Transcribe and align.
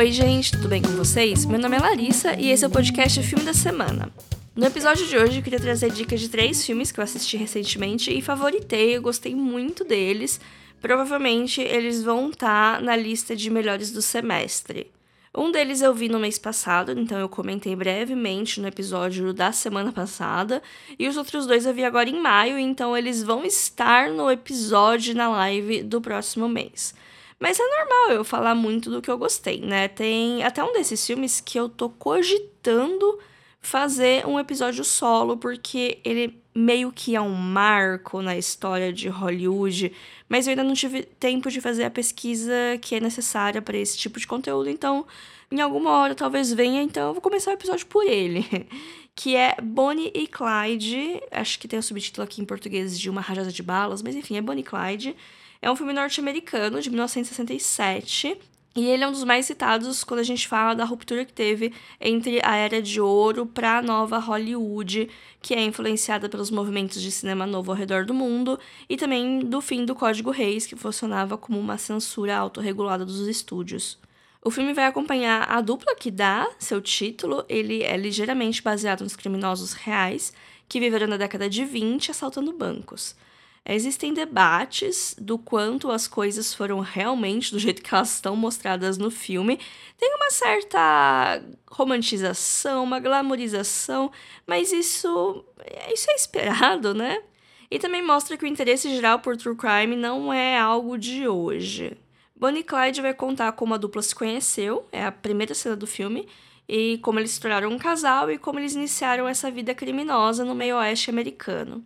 Oi, 0.00 0.12
gente, 0.12 0.52
tudo 0.52 0.66
bem 0.66 0.80
com 0.80 0.92
vocês? 0.92 1.44
Meu 1.44 1.58
nome 1.58 1.76
é 1.76 1.78
Larissa 1.78 2.32
e 2.40 2.48
esse 2.50 2.64
é 2.64 2.66
o 2.66 2.70
podcast 2.70 3.22
Filme 3.22 3.44
da 3.44 3.52
Semana. 3.52 4.08
No 4.56 4.64
episódio 4.64 5.06
de 5.06 5.14
hoje, 5.14 5.36
eu 5.36 5.42
queria 5.42 5.60
trazer 5.60 5.92
dicas 5.92 6.20
de 6.20 6.30
três 6.30 6.64
filmes 6.64 6.90
que 6.90 6.98
eu 6.98 7.04
assisti 7.04 7.36
recentemente 7.36 8.10
e 8.10 8.22
favoritei, 8.22 8.96
eu 8.96 9.02
gostei 9.02 9.34
muito 9.34 9.84
deles. 9.84 10.40
Provavelmente 10.80 11.60
eles 11.60 12.02
vão 12.02 12.30
estar 12.30 12.76
tá 12.76 12.80
na 12.80 12.96
lista 12.96 13.36
de 13.36 13.50
melhores 13.50 13.90
do 13.90 14.00
semestre. 14.00 14.90
Um 15.36 15.52
deles 15.52 15.82
eu 15.82 15.92
vi 15.92 16.08
no 16.08 16.18
mês 16.18 16.38
passado, 16.38 16.98
então 16.98 17.18
eu 17.18 17.28
comentei 17.28 17.76
brevemente 17.76 18.58
no 18.58 18.68
episódio 18.68 19.34
da 19.34 19.52
semana 19.52 19.92
passada, 19.92 20.62
e 20.98 21.08
os 21.08 21.18
outros 21.18 21.46
dois 21.46 21.66
eu 21.66 21.74
vi 21.74 21.84
agora 21.84 22.08
em 22.08 22.18
maio, 22.18 22.58
então 22.58 22.96
eles 22.96 23.22
vão 23.22 23.44
estar 23.44 24.08
no 24.08 24.30
episódio 24.30 25.14
na 25.14 25.28
live 25.28 25.82
do 25.82 26.00
próximo 26.00 26.48
mês. 26.48 26.94
Mas 27.40 27.58
é 27.58 27.62
normal 27.62 28.12
eu 28.12 28.22
falar 28.22 28.54
muito 28.54 28.90
do 28.90 29.00
que 29.00 29.10
eu 29.10 29.16
gostei, 29.16 29.62
né? 29.62 29.88
Tem 29.88 30.42
até 30.42 30.62
um 30.62 30.74
desses 30.74 31.04
filmes 31.06 31.40
que 31.40 31.58
eu 31.58 31.70
tô 31.70 31.88
cogitando 31.88 33.18
fazer 33.60 34.26
um 34.26 34.38
episódio 34.38 34.84
solo, 34.84 35.38
porque 35.38 35.98
ele 36.04 36.38
meio 36.54 36.92
que 36.92 37.16
é 37.16 37.20
um 37.20 37.34
marco 37.34 38.20
na 38.20 38.36
história 38.36 38.92
de 38.92 39.08
Hollywood, 39.08 39.92
mas 40.28 40.46
eu 40.46 40.50
ainda 40.50 40.64
não 40.64 40.74
tive 40.74 41.02
tempo 41.02 41.50
de 41.50 41.60
fazer 41.60 41.84
a 41.84 41.90
pesquisa 41.90 42.52
que 42.80 42.94
é 42.94 43.00
necessária 43.00 43.62
para 43.62 43.76
esse 43.78 43.96
tipo 43.96 44.18
de 44.18 44.26
conteúdo, 44.26 44.68
então 44.68 45.06
em 45.50 45.60
alguma 45.60 45.90
hora 45.90 46.14
talvez 46.14 46.52
venha, 46.52 46.82
então 46.82 47.08
eu 47.08 47.12
vou 47.14 47.22
começar 47.22 47.50
o 47.52 47.54
episódio 47.54 47.86
por 47.86 48.04
ele, 48.04 48.44
que 49.14 49.36
é 49.36 49.56
Bonnie 49.62 50.10
e 50.14 50.26
Clyde, 50.26 51.20
acho 51.30 51.58
que 51.58 51.68
tem 51.68 51.78
o 51.78 51.82
subtítulo 51.82 52.24
aqui 52.24 52.42
em 52.42 52.44
português 52.44 52.98
de 52.98 53.08
Uma 53.08 53.20
Rajada 53.20 53.52
de 53.52 53.62
Balas, 53.62 54.02
mas 54.02 54.16
enfim, 54.16 54.36
é 54.36 54.42
Bonnie 54.42 54.62
e 54.62 54.66
Clyde. 54.66 55.16
É 55.62 55.70
um 55.70 55.76
filme 55.76 55.92
norte-americano 55.92 56.80
de 56.80 56.88
1967 56.88 58.38
e 58.74 58.86
ele 58.86 59.04
é 59.04 59.08
um 59.08 59.12
dos 59.12 59.24
mais 59.24 59.44
citados 59.44 60.02
quando 60.04 60.20
a 60.20 60.24
gente 60.24 60.48
fala 60.48 60.74
da 60.74 60.84
ruptura 60.84 61.24
que 61.24 61.32
teve 61.32 61.74
entre 62.00 62.40
a 62.42 62.56
era 62.56 62.80
de 62.80 63.00
ouro 63.00 63.44
para 63.44 63.78
a 63.78 63.82
nova 63.82 64.16
Hollywood, 64.18 65.10
que 65.42 65.54
é 65.54 65.62
influenciada 65.62 66.30
pelos 66.30 66.50
movimentos 66.50 67.02
de 67.02 67.10
cinema 67.10 67.46
novo 67.46 67.72
ao 67.72 67.76
redor 67.76 68.06
do 68.06 68.14
mundo, 68.14 68.58
e 68.88 68.96
também 68.96 69.40
do 69.40 69.60
fim 69.60 69.84
do 69.84 69.94
Código 69.94 70.30
Reis, 70.30 70.66
que 70.66 70.76
funcionava 70.76 71.36
como 71.36 71.58
uma 71.58 71.76
censura 71.76 72.36
autorregulada 72.36 73.04
dos 73.04 73.26
estúdios. 73.28 73.98
O 74.42 74.50
filme 74.50 74.72
vai 74.72 74.86
acompanhar 74.86 75.50
a 75.50 75.60
dupla 75.60 75.94
que 75.94 76.10
dá 76.10 76.48
seu 76.58 76.80
título, 76.80 77.44
ele 77.48 77.82
é 77.82 77.96
ligeiramente 77.96 78.62
baseado 78.62 79.02
nos 79.02 79.14
criminosos 79.14 79.74
reais 79.74 80.32
que 80.66 80.80
viveram 80.80 81.08
na 81.08 81.18
década 81.18 81.50
de 81.50 81.64
20 81.64 82.12
assaltando 82.12 82.52
bancos. 82.52 83.14
Existem 83.64 84.14
debates 84.14 85.14
do 85.18 85.38
quanto 85.38 85.90
as 85.90 86.08
coisas 86.08 86.52
foram 86.54 86.80
realmente 86.80 87.52
do 87.52 87.58
jeito 87.58 87.82
que 87.82 87.94
elas 87.94 88.14
estão 88.14 88.34
mostradas 88.34 88.96
no 88.96 89.10
filme. 89.10 89.60
Tem 89.98 90.14
uma 90.14 90.30
certa 90.30 91.42
romantização, 91.70 92.82
uma 92.82 92.98
glamorização, 92.98 94.10
mas 94.46 94.72
isso, 94.72 95.44
isso 95.92 96.10
é 96.10 96.14
esperado, 96.14 96.94
né? 96.94 97.22
E 97.70 97.78
também 97.78 98.02
mostra 98.02 98.36
que 98.36 98.44
o 98.44 98.48
interesse 98.48 98.92
geral 98.94 99.20
por 99.20 99.36
true 99.36 99.54
crime 99.54 99.94
não 99.94 100.32
é 100.32 100.58
algo 100.58 100.98
de 100.98 101.28
hoje. 101.28 101.96
Bonnie 102.34 102.64
Clyde 102.64 103.02
vai 103.02 103.14
contar 103.14 103.52
como 103.52 103.74
a 103.74 103.76
dupla 103.76 104.02
se 104.02 104.14
conheceu, 104.14 104.88
é 104.90 105.04
a 105.04 105.12
primeira 105.12 105.54
cena 105.54 105.76
do 105.76 105.86
filme, 105.86 106.26
e 106.66 106.98
como 107.02 107.20
eles 107.20 107.32
se 107.32 107.40
tornaram 107.40 107.68
um 107.68 107.78
casal 107.78 108.30
e 108.30 108.38
como 108.38 108.58
eles 108.58 108.74
iniciaram 108.74 109.28
essa 109.28 109.50
vida 109.50 109.74
criminosa 109.74 110.44
no 110.44 110.54
meio 110.54 110.76
oeste 110.76 111.10
americano 111.10 111.84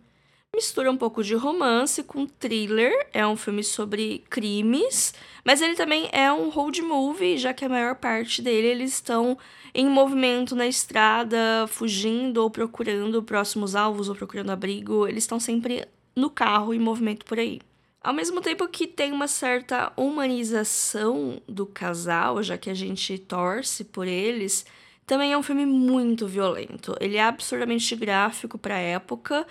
mistura 0.55 0.89
um 0.89 0.97
pouco 0.97 1.23
de 1.23 1.35
romance 1.35 2.01
com 2.01 2.25
thriller. 2.25 3.07
É 3.13 3.27
um 3.27 3.35
filme 3.35 3.63
sobre 3.63 4.23
crimes, 4.29 5.13
mas 5.43 5.61
ele 5.61 5.75
também 5.75 6.09
é 6.11 6.31
um 6.31 6.49
road 6.49 6.81
movie, 6.81 7.37
já 7.37 7.53
que 7.53 7.65
a 7.65 7.69
maior 7.69 7.95
parte 7.95 8.41
dele 8.41 8.67
eles 8.67 8.93
estão 8.93 9.37
em 9.73 9.87
movimento 9.87 10.55
na 10.55 10.65
estrada, 10.65 11.67
fugindo 11.67 12.37
ou 12.37 12.49
procurando 12.49 13.21
próximos 13.21 13.75
alvos 13.75 14.09
ou 14.09 14.15
procurando 14.15 14.51
abrigo. 14.51 15.07
Eles 15.07 15.23
estão 15.23 15.39
sempre 15.39 15.85
no 16.15 16.29
carro 16.29 16.73
em 16.73 16.79
movimento 16.79 17.25
por 17.25 17.37
aí. 17.37 17.59
Ao 18.01 18.13
mesmo 18.13 18.39
tempo 18.39 18.67
que 18.67 18.87
tem 18.87 19.11
uma 19.11 19.27
certa 19.27 19.91
humanização 19.97 21.41
do 21.47 21.65
casal, 21.65 22.41
já 22.41 22.57
que 22.57 22.69
a 22.69 22.73
gente 22.73 23.17
torce 23.17 23.83
por 23.83 24.07
eles, 24.07 24.65
também 25.05 25.33
é 25.33 25.37
um 25.37 25.43
filme 25.43 25.65
muito 25.65 26.27
violento. 26.27 26.95
Ele 27.01 27.17
é 27.17 27.23
absurdamente 27.23 27.95
gráfico 27.95 28.57
para 28.57 28.75
a 28.75 28.79
época 28.79 29.45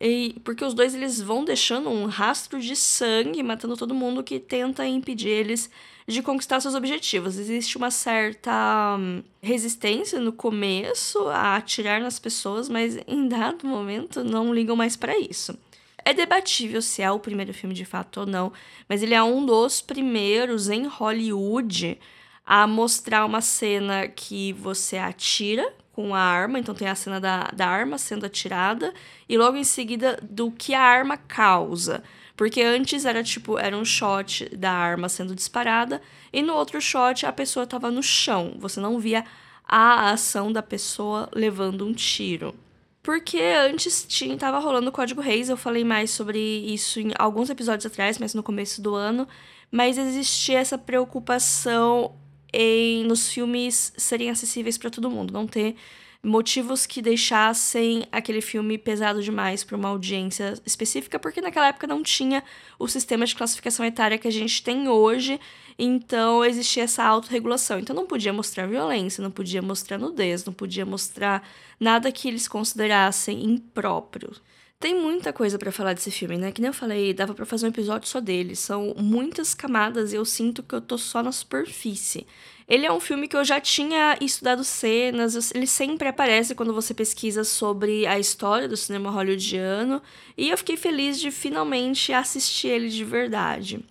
e, 0.00 0.36
porque 0.44 0.64
os 0.64 0.74
dois 0.74 0.94
eles 0.94 1.20
vão 1.20 1.44
deixando 1.44 1.90
um 1.90 2.06
rastro 2.06 2.60
de 2.60 2.76
sangue, 2.76 3.42
matando 3.42 3.76
todo 3.76 3.94
mundo 3.94 4.22
que 4.22 4.38
tenta 4.38 4.86
impedir 4.86 5.30
eles 5.30 5.68
de 6.06 6.22
conquistar 6.22 6.60
seus 6.60 6.74
objetivos. 6.74 7.36
Existe 7.36 7.76
uma 7.76 7.90
certa 7.90 8.96
hum, 8.98 9.22
resistência 9.42 10.20
no 10.20 10.32
começo 10.32 11.28
a 11.28 11.56
atirar 11.56 12.00
nas 12.00 12.18
pessoas, 12.18 12.68
mas 12.68 12.98
em 13.06 13.26
dado 13.28 13.66
momento 13.66 14.22
não 14.22 14.54
ligam 14.54 14.76
mais 14.76 14.96
para 14.96 15.18
isso. 15.18 15.58
É 16.04 16.14
debatível 16.14 16.80
se 16.80 17.02
é 17.02 17.10
o 17.10 17.18
primeiro 17.18 17.52
filme 17.52 17.74
de 17.74 17.84
fato 17.84 18.20
ou 18.20 18.26
não, 18.26 18.52
mas 18.88 19.02
ele 19.02 19.14
é 19.14 19.22
um 19.22 19.44
dos 19.44 19.82
primeiros 19.82 20.68
em 20.68 20.86
Hollywood 20.86 21.98
a 22.46 22.66
mostrar 22.66 23.26
uma 23.26 23.42
cena 23.42 24.08
que 24.08 24.54
você 24.54 24.96
atira 24.96 25.70
com 25.98 26.14
a 26.14 26.20
arma, 26.20 26.60
então 26.60 26.76
tem 26.76 26.86
a 26.86 26.94
cena 26.94 27.18
da, 27.18 27.50
da 27.52 27.66
arma 27.66 27.98
sendo 27.98 28.24
atirada, 28.24 28.94
e 29.28 29.36
logo 29.36 29.56
em 29.56 29.64
seguida 29.64 30.16
do 30.22 30.48
que 30.48 30.72
a 30.72 30.80
arma 30.80 31.16
causa. 31.16 32.04
Porque 32.36 32.62
antes 32.62 33.04
era 33.04 33.20
tipo, 33.20 33.58
era 33.58 33.76
um 33.76 33.84
shot 33.84 34.48
da 34.56 34.70
arma 34.70 35.08
sendo 35.08 35.34
disparada, 35.34 36.00
e 36.32 36.40
no 36.40 36.54
outro 36.54 36.80
shot 36.80 37.26
a 37.26 37.32
pessoa 37.32 37.64
estava 37.64 37.90
no 37.90 38.00
chão. 38.00 38.54
Você 38.60 38.78
não 38.78 39.00
via 39.00 39.24
a 39.66 40.12
ação 40.12 40.52
da 40.52 40.62
pessoa 40.62 41.28
levando 41.34 41.84
um 41.84 41.92
tiro. 41.92 42.54
Porque 43.02 43.40
antes 43.40 44.06
tinha, 44.06 44.36
tava 44.36 44.60
rolando 44.60 44.90
o 44.90 44.92
Código 44.92 45.20
Reis, 45.20 45.48
eu 45.48 45.56
falei 45.56 45.82
mais 45.82 46.12
sobre 46.12 46.38
isso 46.38 47.00
em 47.00 47.10
alguns 47.18 47.50
episódios 47.50 47.86
atrás, 47.86 48.18
mas 48.18 48.34
no 48.34 48.42
começo 48.44 48.80
do 48.80 48.94
ano. 48.94 49.26
Mas 49.68 49.98
existia 49.98 50.60
essa 50.60 50.78
preocupação 50.78 52.14
em 52.52 53.04
nos 53.04 53.28
filmes 53.28 53.92
serem 53.96 54.30
acessíveis 54.30 54.78
para 54.78 54.90
todo 54.90 55.10
mundo, 55.10 55.32
não 55.32 55.46
ter 55.46 55.76
motivos 56.22 56.84
que 56.84 57.00
deixassem 57.00 58.06
aquele 58.10 58.40
filme 58.40 58.76
pesado 58.76 59.22
demais 59.22 59.62
para 59.62 59.76
uma 59.76 59.88
audiência 59.88 60.54
específica, 60.66 61.18
porque 61.18 61.40
naquela 61.40 61.68
época 61.68 61.86
não 61.86 62.02
tinha 62.02 62.42
o 62.78 62.88
sistema 62.88 63.24
de 63.24 63.36
classificação 63.36 63.86
etária 63.86 64.18
que 64.18 64.26
a 64.26 64.32
gente 64.32 64.62
tem 64.62 64.88
hoje, 64.88 65.38
então 65.78 66.44
existia 66.44 66.82
essa 66.82 67.04
autorregulação. 67.04 67.78
Então 67.78 67.94
não 67.94 68.06
podia 68.06 68.32
mostrar 68.32 68.66
violência, 68.66 69.22
não 69.22 69.30
podia 69.30 69.62
mostrar 69.62 69.96
nudez, 69.96 70.44
não 70.44 70.52
podia 70.52 70.84
mostrar 70.84 71.46
nada 71.78 72.10
que 72.10 72.26
eles 72.26 72.48
considerassem 72.48 73.44
impróprio. 73.44 74.32
Tem 74.80 74.94
muita 74.94 75.32
coisa 75.32 75.58
para 75.58 75.72
falar 75.72 75.92
desse 75.92 76.10
filme, 76.12 76.38
né? 76.38 76.52
Que 76.52 76.60
nem 76.60 76.68
eu 76.68 76.72
falei, 76.72 77.12
dava 77.12 77.34
para 77.34 77.44
fazer 77.44 77.66
um 77.66 77.70
episódio 77.70 78.08
só 78.08 78.20
dele. 78.20 78.54
São 78.54 78.94
muitas 78.96 79.52
camadas 79.52 80.12
e 80.12 80.16
eu 80.16 80.24
sinto 80.24 80.62
que 80.62 80.72
eu 80.72 80.80
tô 80.80 80.96
só 80.96 81.20
na 81.20 81.32
superfície. 81.32 82.24
Ele 82.68 82.86
é 82.86 82.92
um 82.92 83.00
filme 83.00 83.26
que 83.26 83.36
eu 83.36 83.44
já 83.44 83.60
tinha 83.60 84.16
estudado 84.20 84.62
cenas, 84.62 85.52
ele 85.52 85.66
sempre 85.66 86.06
aparece 86.06 86.54
quando 86.54 86.72
você 86.72 86.94
pesquisa 86.94 87.42
sobre 87.42 88.06
a 88.06 88.20
história 88.20 88.68
do 88.68 88.76
cinema 88.76 89.10
hollywoodiano, 89.10 90.00
e 90.36 90.50
eu 90.50 90.58
fiquei 90.58 90.76
feliz 90.76 91.18
de 91.18 91.30
finalmente 91.30 92.12
assistir 92.12 92.68
ele 92.68 92.88
de 92.88 93.04
verdade. 93.04 93.84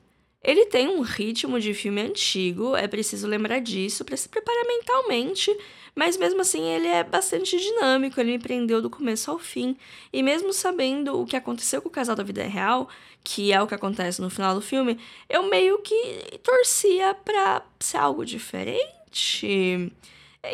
Ele 0.43 0.67
tem 0.67 0.87
um 0.87 1.01
ritmo 1.01 1.59
de 1.59 1.73
filme 1.73 1.99
antigo, 2.01 2.75
é 2.75 2.87
preciso 2.87 3.27
lembrar 3.27 3.59
disso 3.59 4.05
para 4.05 4.15
se 4.15 4.29
preparar 4.29 4.63
mentalmente, 4.65 5.51
mas 5.97 6.15
mesmo 6.15 6.41
assim 6.41 6.63
ele 6.63 6.87
é 6.87 7.03
bastante 7.03 7.57
dinâmico, 7.57 8.19
ele 8.19 8.33
me 8.33 8.39
prendeu 8.39 8.79
do 8.79 8.87
começo 8.87 9.31
ao 9.31 9.39
fim. 9.39 9.75
E 10.13 10.21
mesmo 10.21 10.53
sabendo 10.53 11.19
o 11.19 11.25
que 11.25 11.35
aconteceu 11.35 11.81
com 11.81 11.89
o 11.89 11.91
casal 11.91 12.15
da 12.15 12.21
vida 12.21 12.43
real, 12.43 12.87
que 13.23 13.51
é 13.51 13.59
o 13.59 13.65
que 13.65 13.73
acontece 13.73 14.21
no 14.21 14.29
final 14.29 14.53
do 14.53 14.61
filme, 14.61 14.99
eu 15.27 15.49
meio 15.49 15.79
que 15.79 16.39
torcia 16.43 17.15
pra 17.15 17.63
ser 17.79 17.97
algo 17.97 18.23
diferente. 18.23 19.91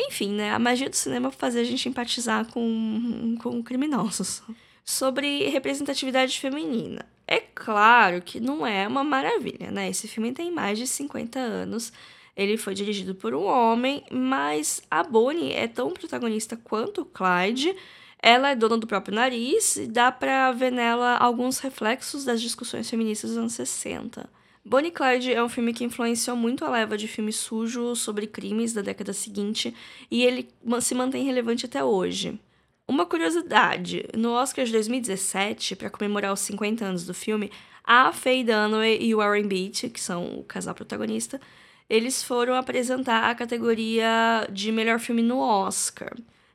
Enfim, 0.08 0.30
né? 0.32 0.50
A 0.50 0.58
magia 0.58 0.88
do 0.88 0.96
cinema 0.96 1.30
fazer 1.30 1.60
a 1.60 1.64
gente 1.64 1.90
empatizar 1.90 2.50
com, 2.50 3.36
com 3.42 3.62
criminosos. 3.62 4.42
Sobre 4.82 5.50
representatividade 5.50 6.40
feminina. 6.40 7.04
É 7.26 7.38
claro 7.38 8.22
que 8.22 8.40
não 8.40 8.66
é 8.66 8.88
uma 8.88 9.04
maravilha, 9.04 9.70
né? 9.70 9.90
Esse 9.90 10.08
filme 10.08 10.32
tem 10.32 10.50
mais 10.50 10.78
de 10.78 10.86
50 10.86 11.38
anos. 11.38 11.92
Ele 12.36 12.56
foi 12.56 12.74
dirigido 12.74 13.14
por 13.14 13.34
um 13.34 13.44
homem, 13.44 14.04
mas 14.10 14.82
a 14.90 15.02
Bonnie 15.02 15.52
é 15.52 15.68
tão 15.68 15.92
protagonista 15.92 16.56
quanto 16.56 17.02
o 17.02 17.04
Clyde. 17.04 17.74
Ela 18.20 18.50
é 18.50 18.56
dona 18.56 18.78
do 18.78 18.86
próprio 18.86 19.14
nariz 19.14 19.76
e 19.76 19.86
dá 19.86 20.10
pra 20.10 20.50
ver 20.50 20.72
nela 20.72 21.16
alguns 21.16 21.58
reflexos 21.58 22.24
das 22.24 22.40
discussões 22.40 22.88
feministas 22.88 23.30
dos 23.30 23.38
anos 23.38 23.52
60. 23.52 24.28
Bonnie 24.64 24.90
Clyde 24.90 25.32
é 25.32 25.44
um 25.44 25.48
filme 25.48 25.74
que 25.74 25.84
influenciou 25.84 26.34
muito 26.34 26.64
a 26.64 26.70
leva 26.70 26.96
de 26.96 27.06
filmes 27.06 27.36
sujos 27.36 28.00
sobre 28.00 28.26
crimes 28.26 28.72
da 28.72 28.80
década 28.80 29.12
seguinte 29.12 29.74
e 30.10 30.22
ele 30.24 30.48
se 30.80 30.94
mantém 30.94 31.24
relevante 31.24 31.66
até 31.66 31.84
hoje. 31.84 32.40
Uma 32.88 33.04
curiosidade: 33.06 34.06
no 34.16 34.32
Oscar 34.32 34.64
de 34.64 34.72
2017, 34.72 35.76
para 35.76 35.90
comemorar 35.90 36.32
os 36.32 36.40
50 36.40 36.84
anos 36.84 37.04
do 37.04 37.12
filme, 37.12 37.50
a 37.84 38.10
Faye 38.10 38.42
Dunaway 38.42 38.98
e 39.02 39.14
o 39.14 39.18
Warren 39.18 39.46
Beatty, 39.46 39.90
que 39.90 40.00
são 40.00 40.38
o 40.38 40.44
casal 40.44 40.74
protagonista, 40.74 41.38
eles 41.88 42.22
foram 42.22 42.54
apresentar 42.54 43.30
a 43.30 43.34
categoria 43.34 44.48
de 44.50 44.72
melhor 44.72 44.98
filme 44.98 45.22
no 45.22 45.38
Oscar. 45.38 46.12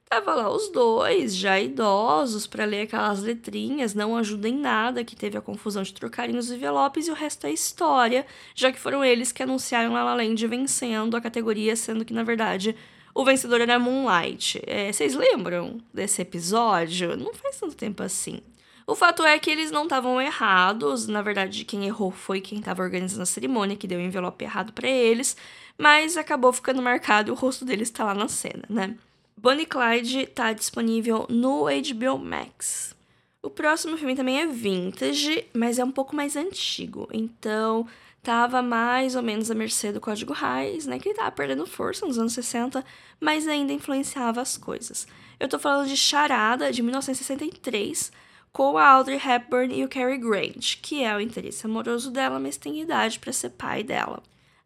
Tava 0.10 0.34
lá 0.34 0.50
os 0.52 0.70
dois, 0.70 1.36
já 1.36 1.60
idosos, 1.60 2.48
para 2.48 2.66
ler 2.66 2.82
aquelas 2.82 3.22
letrinhas, 3.22 3.94
não 3.94 4.18
ajuda 4.18 4.50
em 4.50 4.58
nada, 4.58 5.04
que 5.04 5.16
teve 5.16 5.38
a 5.38 5.42
confusão 5.42 5.84
de 5.84 5.94
trocarem 5.94 6.36
os 6.36 6.50
envelopes 6.50 7.08
e 7.08 7.12
o 7.12 7.14
resto 7.14 7.46
é 7.46 7.52
história, 7.52 8.26
já 8.56 8.72
que 8.72 8.80
foram 8.80 9.06
eles 9.06 9.32
que 9.32 9.44
anunciaram 9.44 9.94
La 9.94 10.04
La 10.04 10.16
Land 10.16 10.48
vencendo 10.48 11.16
a 11.16 11.22
categoria, 11.22 11.76
sendo 11.76 12.04
que, 12.04 12.12
na 12.12 12.24
verdade, 12.24 12.76
o 13.14 13.24
vencedor 13.24 13.62
era 13.62 13.78
Moonlight. 13.78 14.60
É, 14.66 14.92
vocês 14.92 15.14
lembram 15.14 15.80
desse 15.94 16.24
episódio? 16.24 17.16
Não 17.16 17.32
faz 17.32 17.60
tanto 17.60 17.76
tempo 17.76 18.02
assim. 18.02 18.40
O 18.90 18.96
fato 18.96 19.24
é 19.24 19.38
que 19.38 19.52
eles 19.52 19.70
não 19.70 19.84
estavam 19.84 20.20
errados, 20.20 21.06
na 21.06 21.22
verdade, 21.22 21.64
quem 21.64 21.86
errou 21.86 22.10
foi 22.10 22.42
quem 22.42 22.58
estava 22.58 22.82
organizando 22.82 23.22
a 23.22 23.26
cerimônia, 23.28 23.78
que 23.78 23.86
deu 23.86 24.00
o 24.00 24.02
envelope 24.02 24.44
errado 24.44 24.74
para 24.74 24.90
eles, 24.90 25.38
mas 25.78 26.18
acabou 26.18 26.52
ficando 26.52 26.82
marcado 26.82 27.30
e 27.30 27.32
o 27.32 27.36
rosto 27.36 27.64
deles 27.64 27.90
está 27.90 28.04
lá 28.04 28.16
na 28.16 28.28
cena, 28.28 28.64
né? 28.68 28.96
Bonnie 29.38 29.68
Clyde 29.68 30.22
está 30.22 30.54
disponível 30.54 31.28
no 31.30 31.66
HBO 31.66 32.18
Max. 32.18 32.96
O 33.44 33.50
próximo 33.52 33.96
filme 33.96 34.16
também 34.16 34.42
é 34.42 34.48
vintage, 34.48 35.46
mas 35.54 35.78
é 35.78 35.84
um 35.84 35.92
pouco 35.92 36.16
mais 36.16 36.36
antigo, 36.36 37.08
então 37.14 37.86
tava 38.24 38.64
mais 38.64 39.16
ou 39.16 39.22
menos 39.22 39.52
à 39.52 39.54
mercê 39.54 39.92
do 39.92 40.02
Código 40.02 40.34
Reis, 40.34 40.88
né? 40.88 40.98
Que 40.98 41.10
ele 41.10 41.16
tava 41.16 41.30
perdendo 41.32 41.68
força 41.68 42.08
nos 42.08 42.18
anos 42.18 42.34
60, 42.34 42.84
mas 43.20 43.48
ainda 43.48 43.72
influenciava 43.72 44.42
as 44.42 44.58
coisas. 44.58 45.06
Eu 45.40 45.48
tô 45.48 45.60
falando 45.60 45.88
de 45.88 45.96
Charada, 45.96 46.72
de 46.72 46.82
1963, 46.82 48.12
com 48.52 48.78
a 48.78 48.88
Audrey 48.88 49.18
Hepburn 49.18 49.74
e 49.74 49.84
o 49.84 49.90
Cary 49.90 50.18
Grant, 50.18 50.78
que 50.82 51.04
é 51.04 51.16
o 51.16 51.22
interesse 51.22 51.66
amoroso 51.66 52.12
dela, 52.12 52.40
mas 52.40 52.58
tem 52.58 52.82
idade 52.82 53.20
para 53.20 53.34
ser 53.34 53.52
pai 53.52 53.84
dela. 53.84 54.22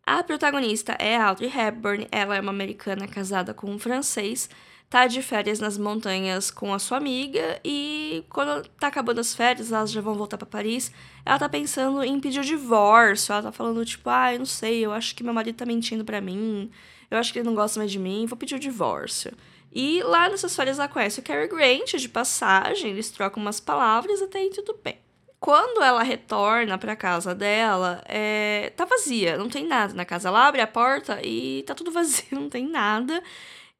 A 0.06 0.21
protagonista 0.24 0.94
é 0.94 1.15
Audrey 1.15 1.50
Hepburn, 1.50 2.07
ela 2.12 2.35
é 2.35 2.41
uma 2.41 2.51
americana 2.51 3.07
casada 3.07 3.53
com 3.53 3.71
um 3.71 3.80
francês, 3.80 4.50
tá 4.89 5.07
de 5.07 5.21
férias 5.21 5.59
nas 5.59 5.77
montanhas 5.77 6.51
com 6.51 6.74
a 6.74 6.77
sua 6.77 6.97
amiga 6.97 7.59
e 7.63 8.24
quando 8.30 8.68
tá 8.80 8.88
acabando 8.88 9.19
as 9.19 9.33
férias, 9.33 9.71
elas 9.71 9.91
já 9.91 10.01
vão 10.01 10.13
voltar 10.13 10.38
para 10.38 10.45
Paris, 10.45 10.91
ela 11.25 11.39
tá 11.39 11.50
pensando 11.50 12.03
em 12.03 12.19
pedir 12.19 12.41
o 12.41 12.44
divórcio, 12.44 13.31
ela 13.31 13.44
tá 13.44 13.51
falando 13.51 13.83
tipo, 13.86 14.09
ah, 14.09 14.33
eu 14.33 14.39
não 14.39 14.45
sei, 14.45 14.86
eu 14.86 14.91
acho 14.91 15.15
que 15.15 15.24
meu 15.24 15.33
marido 15.33 15.56
tá 15.56 15.65
mentindo 15.65 16.06
para 16.06 16.21
mim, 16.21 16.69
eu 17.09 17.18
acho 17.18 17.31
que 17.31 17.39
ele 17.39 17.47
não 17.47 17.56
gosta 17.56 17.79
mais 17.79 17.91
de 17.91 17.97
mim, 17.97 18.25
vou 18.27 18.38
pedir 18.38 18.56
o 18.56 18.59
divórcio. 18.59 19.31
E 19.73 20.03
lá 20.03 20.29
nessas 20.29 20.55
férias 20.55 20.77
ela 20.77 20.87
conhece 20.87 21.19
o 21.19 21.23
Cary 21.23 21.47
Grant 21.47 21.95
de 21.95 22.07
passagem, 22.07 22.91
eles 22.91 23.09
trocam 23.09 23.41
umas 23.41 23.59
palavras 23.59 24.21
até 24.21 24.39
aí 24.39 24.49
tudo 24.51 24.79
bem. 24.83 24.99
Quando 25.39 25.83
ela 25.83 26.03
retorna 26.03 26.77
para 26.77 26.95
casa 26.95 27.35
dela, 27.35 28.01
é... 28.07 28.71
tá 28.77 28.85
vazia, 28.85 29.37
não 29.37 29.49
tem 29.49 29.65
nada 29.65 29.93
na 29.93 30.05
casa. 30.05 30.29
Ela 30.29 30.47
abre 30.47 30.61
a 30.61 30.67
porta 30.67 31.19
e 31.21 31.63
tá 31.63 31.75
tudo 31.75 31.91
vazio, 31.91 32.39
não 32.39 32.49
tem 32.49 32.67
nada. 32.67 33.21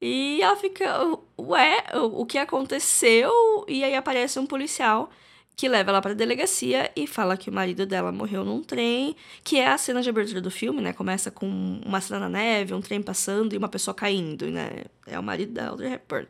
E 0.00 0.42
ela 0.42 0.56
fica, 0.56 0.86
ué, 1.38 1.84
o 1.94 2.26
que 2.26 2.36
aconteceu? 2.36 3.32
E 3.68 3.82
aí 3.84 3.94
aparece 3.94 4.38
um 4.38 4.46
policial 4.46 5.10
que 5.56 5.68
leva 5.68 5.90
ela 5.90 6.02
para 6.02 6.12
a 6.12 6.14
delegacia 6.14 6.90
e 6.96 7.06
fala 7.06 7.36
que 7.36 7.48
o 7.48 7.52
marido 7.52 7.86
dela 7.86 8.10
morreu 8.10 8.44
num 8.44 8.62
trem, 8.62 9.14
que 9.42 9.58
é 9.58 9.68
a 9.68 9.78
cena 9.78 10.02
de 10.02 10.08
abertura 10.08 10.40
do 10.40 10.50
filme, 10.50 10.80
né? 10.80 10.92
Começa 10.92 11.30
com 11.30 11.46
uma 11.84 12.00
cena 12.00 12.20
na 12.20 12.28
neve, 12.28 12.74
um 12.74 12.80
trem 12.80 13.00
passando 13.02 13.54
e 13.54 13.58
uma 13.58 13.68
pessoa 13.68 13.94
caindo, 13.94 14.50
né? 14.50 14.84
É 15.06 15.18
o 15.18 15.22
marido 15.22 15.52
da 15.52 15.68
Audrey 15.68 15.92
Hepburn. 15.92 16.26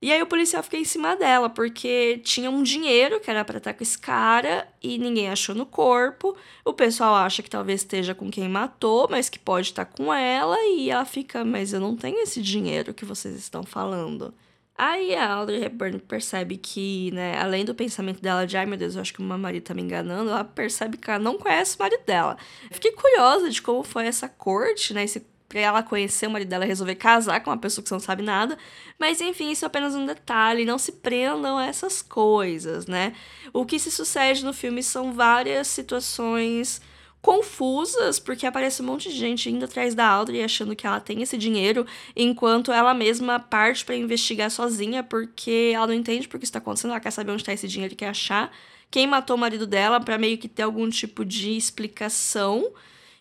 E 0.00 0.12
aí 0.12 0.20
o 0.20 0.26
policial 0.26 0.62
fica 0.62 0.76
em 0.76 0.84
cima 0.84 1.16
dela, 1.16 1.48
porque 1.48 2.20
tinha 2.22 2.50
um 2.50 2.62
dinheiro 2.62 3.18
que 3.18 3.30
era 3.30 3.44
para 3.44 3.58
estar 3.58 3.72
com 3.72 3.82
esse 3.82 3.98
cara 3.98 4.68
e 4.82 4.98
ninguém 4.98 5.30
achou 5.30 5.54
no 5.54 5.64
corpo. 5.64 6.36
O 6.64 6.74
pessoal 6.74 7.14
acha 7.14 7.42
que 7.42 7.48
talvez 7.48 7.80
esteja 7.80 8.14
com 8.14 8.30
quem 8.30 8.46
matou, 8.46 9.08
mas 9.10 9.30
que 9.30 9.38
pode 9.38 9.68
estar 9.68 9.86
com 9.86 10.12
ela. 10.12 10.56
E 10.66 10.90
ela 10.90 11.06
fica, 11.06 11.44
mas 11.44 11.72
eu 11.72 11.80
não 11.80 11.96
tenho 11.96 12.20
esse 12.20 12.42
dinheiro 12.42 12.92
que 12.92 13.06
vocês 13.06 13.34
estão 13.36 13.62
falando. 13.62 14.34
Aí 14.78 15.14
a 15.14 15.32
Audrey 15.32 15.64
Hepburn 15.64 15.98
percebe 16.00 16.56
que, 16.58 17.10
né, 17.12 17.38
além 17.38 17.64
do 17.64 17.74
pensamento 17.74 18.20
dela 18.20 18.46
de 18.46 18.56
ai 18.56 18.66
meu 18.66 18.76
Deus, 18.76 18.94
eu 18.94 19.00
acho 19.00 19.14
que 19.14 19.20
o 19.20 19.24
meu 19.24 19.38
marido 19.38 19.64
tá 19.64 19.74
me 19.74 19.80
enganando, 19.82 20.30
ela 20.30 20.44
percebe 20.44 20.98
que 20.98 21.10
ela 21.10 21.18
não 21.18 21.38
conhece 21.38 21.76
o 21.76 21.78
marido 21.82 22.04
dela. 22.04 22.36
Fiquei 22.70 22.92
curiosa 22.92 23.48
de 23.48 23.62
como 23.62 23.82
foi 23.82 24.06
essa 24.06 24.28
corte, 24.28 24.92
né, 24.92 25.04
esse 25.04 25.26
pra 25.48 25.60
ela 25.60 25.82
conhecer 25.82 26.26
o 26.26 26.30
marido 26.30 26.48
dela 26.48 26.64
resolver 26.64 26.96
casar 26.96 27.40
com 27.40 27.50
uma 27.50 27.58
pessoa 27.58 27.82
que 27.82 27.88
você 27.88 27.94
não 27.94 28.00
sabe 28.00 28.22
nada. 28.22 28.58
Mas 28.98 29.20
enfim, 29.20 29.50
isso 29.50 29.64
é 29.64 29.68
apenas 29.68 29.94
um 29.94 30.04
detalhe, 30.04 30.64
não 30.64 30.78
se 30.78 30.92
prendam 30.92 31.56
a 31.58 31.66
essas 31.66 32.02
coisas, 32.02 32.86
né? 32.86 33.12
O 33.52 33.64
que 33.64 33.78
se 33.78 33.90
sucede 33.90 34.44
no 34.44 34.52
filme 34.52 34.82
são 34.82 35.12
várias 35.12 35.68
situações 35.68 36.80
confusas, 37.26 38.20
porque 38.20 38.46
aparece 38.46 38.80
um 38.80 38.86
monte 38.86 39.10
de 39.10 39.16
gente 39.16 39.50
indo 39.50 39.64
atrás 39.64 39.96
da 39.96 40.06
Audrey 40.06 40.44
achando 40.44 40.76
que 40.76 40.86
ela 40.86 41.00
tem 41.00 41.22
esse 41.22 41.36
dinheiro, 41.36 41.84
enquanto 42.14 42.70
ela 42.70 42.94
mesma 42.94 43.40
parte 43.40 43.84
para 43.84 43.96
investigar 43.96 44.48
sozinha, 44.48 45.02
porque 45.02 45.72
ela 45.74 45.88
não 45.88 45.94
entende 45.94 46.28
por 46.28 46.38
que 46.38 46.44
está 46.44 46.60
acontecendo, 46.60 46.92
ela 46.92 47.00
quer 47.00 47.10
saber 47.10 47.32
onde 47.32 47.42
está 47.42 47.52
esse 47.52 47.66
dinheiro 47.66 47.96
quer 47.96 48.10
achar 48.10 48.56
quem 48.92 49.08
matou 49.08 49.34
o 49.34 49.38
marido 49.40 49.66
dela 49.66 49.98
para 49.98 50.16
meio 50.16 50.38
que 50.38 50.46
ter 50.46 50.62
algum 50.62 50.88
tipo 50.88 51.24
de 51.24 51.56
explicação. 51.56 52.72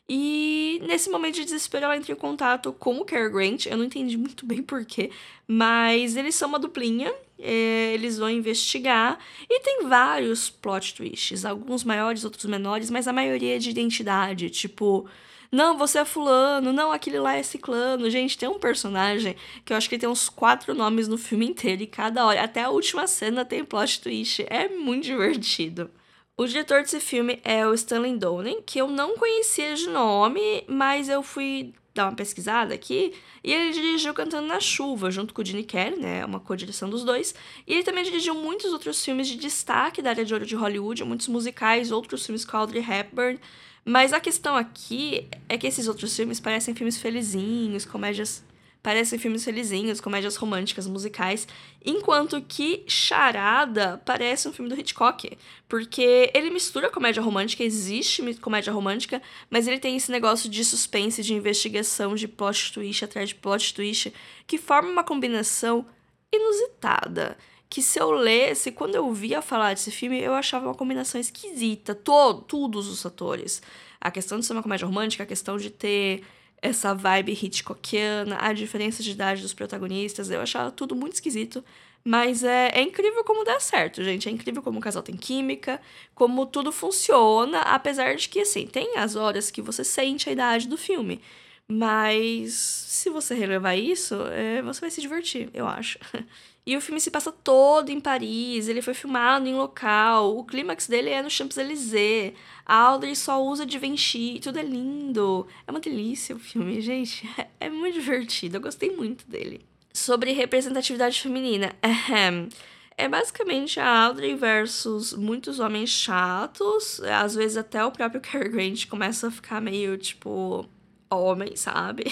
E 0.08 0.80
nesse 0.86 1.10
momento 1.10 1.34
de 1.36 1.46
desespero, 1.46 1.86
ela 1.86 1.98
entra 1.98 2.12
em 2.12 2.16
contato 2.16 2.72
com 2.74 2.98
o 3.00 3.06
Cary 3.06 3.32
Grant. 3.32 3.66
Eu 3.66 3.76
não 3.76 3.86
entendi 3.86 4.18
muito 4.18 4.46
bem 4.46 4.62
porquê, 4.62 5.10
mas 5.48 6.16
eles 6.16 6.36
são 6.36 6.50
uma 6.50 6.60
duplinha. 6.60 7.12
É, 7.38 7.94
eles 7.94 8.18
vão 8.18 8.30
investigar 8.30 9.20
e 9.50 9.60
tem 9.60 9.88
vários 9.88 10.50
plot 10.50 10.94
twists, 10.96 11.44
alguns 11.44 11.84
maiores, 11.84 12.24
outros 12.24 12.46
menores, 12.46 12.90
mas 12.90 13.08
a 13.08 13.14
maioria 13.14 13.58
é 13.58 13.60
de 13.60 13.70
identidade. 13.70 14.50
Tipo, 14.50 15.06
não, 15.52 15.78
você 15.78 16.00
é 16.00 16.06
fulano, 16.06 16.74
não, 16.74 16.92
aquele 16.92 17.20
lá 17.20 17.36
é 17.36 17.44
ciclano. 17.44 18.10
Gente, 18.10 18.38
tem 18.38 18.50
um 18.50 18.60
personagem 18.60 19.36
que 19.64 19.74
eu 19.74 19.78
acho 19.78 19.90
que 19.90 19.98
tem 19.98 20.10
uns 20.10 20.30
quatro 20.30 20.74
nomes 20.74 21.08
no 21.08 21.18
filme 21.18 21.46
inteiro 21.46 21.84
e 21.84 21.88
cada 21.88 22.26
hora, 22.26 22.44
até 22.44 22.64
a 22.64 22.70
última 22.70 23.08
cena 23.08 23.46
tem 23.46 23.64
plot 23.64 24.02
twist. 24.02 24.46
É 24.50 24.68
muito 24.70 25.06
divertido. 25.06 25.90
O 26.38 26.46
diretor 26.46 26.82
desse 26.82 27.00
filme 27.00 27.40
é 27.46 27.66
o 27.66 27.74
Stanley 27.74 28.18
Donen, 28.18 28.62
que 28.62 28.78
eu 28.78 28.90
não 28.90 29.18
conhecia 29.18 29.74
de 29.74 29.88
nome, 29.88 30.66
mas 30.68 31.08
eu 31.08 31.24
fui 31.24 31.74
dar 31.94 32.10
uma 32.10 32.16
pesquisada 32.16 32.74
aqui, 32.74 33.14
e 33.42 33.54
ele 33.54 33.72
dirigiu 33.72 34.14
Cantando 34.14 34.46
na 34.46 34.60
Chuva, 34.60 35.10
junto 35.10 35.34
com 35.34 35.42
o 35.42 35.46
Gene 35.46 35.64
Kelly, 35.64 35.96
né, 35.96 36.26
uma 36.26 36.42
co-direção 36.42 36.90
dos 36.90 37.06
dois, 37.06 37.34
e 37.66 37.76
ele 37.76 37.84
também 37.84 38.04
dirigiu 38.04 38.36
muitos 38.36 38.74
outros 38.74 39.04
filmes 39.04 39.30
de 39.30 39.38
destaque 39.38 40.02
da 40.02 40.10
área 40.10 40.26
de 40.26 40.34
ouro 40.34 40.46
de 40.46 40.58
Hollywood, 40.58 41.06
muitos 41.06 41.30
musicais, 41.30 41.90
outros 41.90 42.26
filmes 42.26 42.44
com 42.44 42.58
Audrey 42.58 42.84
Hepburn, 42.84 43.40
mas 43.86 44.12
a 44.12 44.20
questão 44.20 44.58
aqui 44.58 45.30
é 45.48 45.58
que 45.58 45.66
esses 45.66 45.88
outros 45.88 46.14
filmes 46.14 46.42
parecem 46.42 46.76
filmes 46.76 46.98
felizinhos, 46.98 47.86
comédias 47.86 48.44
parecem 48.86 49.18
filmes 49.18 49.44
felizinhos, 49.44 50.00
comédias 50.00 50.36
românticas, 50.36 50.86
musicais, 50.86 51.48
enquanto 51.84 52.40
que 52.40 52.84
Charada 52.86 54.00
parece 54.06 54.48
um 54.48 54.54
filme 54.54 54.70
do 54.70 54.80
Hitchcock, 54.80 55.36
porque 55.68 56.30
ele 56.36 56.52
mistura 56.52 56.92
comédia 56.92 57.20
romântica, 57.20 57.64
existe 57.64 58.22
comédia 58.36 58.72
romântica, 58.72 59.24
mas 59.50 59.68
ele 59.68 59.80
tem 59.80 59.96
esse 59.96 60.12
negócio 60.12 60.48
de 60.48 60.64
suspense, 60.64 61.24
de 61.24 61.34
investigação, 61.34 62.14
de 62.14 62.28
plot 62.28 62.74
twist 62.74 63.04
atrás 63.04 63.30
de 63.30 63.34
plot 63.34 63.74
twist, 63.74 64.14
que 64.46 64.60
forma 64.60 64.92
uma 64.92 65.04
combinação 65.04 65.84
inusitada 66.32 67.36
que 67.68 67.82
se 67.82 68.00
eu 68.00 68.12
lesse, 68.12 68.72
quando 68.72 68.94
eu 68.94 69.12
via 69.12 69.42
falar 69.42 69.74
desse 69.74 69.90
filme, 69.90 70.22
eu 70.22 70.36
achava 70.36 70.68
uma 70.68 70.76
combinação 70.76 71.20
esquisita. 71.20 71.96
Todo, 71.96 72.44
todos 72.44 72.88
os 72.88 73.04
atores. 73.04 73.64
A 74.00 74.12
questão 74.12 74.40
de 74.40 74.46
ser 74.46 74.54
uma 74.54 74.62
comédia 74.62 74.86
romântica, 74.86 75.24
a 75.24 75.26
questão 75.26 75.58
de 75.58 75.72
ter 75.72 76.24
essa 76.66 76.94
vibe 76.94 77.34
Hitchcockiana, 77.34 78.38
a 78.40 78.54
diferença 78.54 79.04
de 79.04 79.12
idade 79.12 79.42
dos 79.42 79.54
protagonistas, 79.54 80.30
eu 80.32 80.42
achava 80.42 80.72
tudo 80.72 80.96
muito 80.96 81.14
esquisito. 81.14 81.64
Mas 82.04 82.44
é, 82.44 82.70
é 82.74 82.82
incrível 82.82 83.24
como 83.24 83.44
dá 83.44 83.60
certo, 83.60 84.04
gente. 84.04 84.30
É 84.30 84.32
incrível 84.32 84.62
como 84.62 84.78
o 84.78 84.82
casal 84.82 85.02
tem 85.02 85.18
química, 85.18 85.82
como 86.14 86.46
tudo 86.46 86.72
funciona, 86.72 87.62
apesar 87.62 88.16
de 88.16 88.30
que, 88.30 88.42
assim, 88.42 88.68
tem 88.68 88.98
as 88.98 89.16
horas 89.16 89.50
que 89.50 89.62
você 89.62 89.84
sente 89.84 90.30
a 90.30 90.32
idade 90.32 90.68
do 90.68 90.78
filme. 90.78 91.20
Mas 91.68 92.54
se 92.54 93.10
você 93.10 93.34
relevar 93.34 93.76
isso, 93.76 94.16
é, 94.28 94.62
você 94.62 94.82
vai 94.82 94.92
se 94.92 95.02
divertir, 95.02 95.50
eu 95.54 95.68
acho. 95.68 96.00
E 96.68 96.76
o 96.76 96.82
filme 96.82 97.00
se 97.00 97.12
passa 97.12 97.32
todo 97.32 97.92
em 97.92 98.00
Paris, 98.00 98.68
ele 98.68 98.82
foi 98.82 98.96
filmado 98.96 99.48
em 99.48 99.54
local, 99.54 100.36
o 100.36 100.44
clímax 100.44 100.88
dele 100.88 101.12
é 101.12 101.22
no 101.22 101.30
Champs-Élysées, 101.30 102.34
a 102.66 102.76
Audrey 102.76 103.16
só 103.16 103.40
usa 103.44 103.68
de 103.68 103.78
Vinci, 103.78 104.40
tudo 104.42 104.58
é 104.58 104.64
lindo. 104.64 105.46
É 105.68 105.70
uma 105.70 105.80
delícia 105.80 106.36
o 106.36 106.40
filme, 106.40 106.82
gente. 106.82 107.30
É, 107.60 107.70
muito 107.70 107.94
divertido, 107.94 108.58
eu 108.58 108.62
gostei 108.62 108.90
muito 108.90 109.30
dele. 109.30 109.64
Sobre 109.94 110.32
representatividade 110.32 111.22
feminina, 111.22 111.76
é 112.98 113.08
basicamente 113.08 113.80
a 113.80 114.06
Audrey 114.06 114.34
versus 114.34 115.14
muitos 115.14 115.60
homens 115.60 115.92
chatos. 115.92 117.00
Às 117.02 117.36
vezes 117.36 117.58
até 117.58 117.86
o 117.86 117.92
próprio 117.92 118.20
Cary 118.20 118.50
Grant 118.50 118.88
começa 118.88 119.28
a 119.28 119.32
ficar 119.32 119.62
meio, 119.62 120.00
tipo, 120.00 120.68
homem, 121.10 121.56
sabe? 121.56 122.06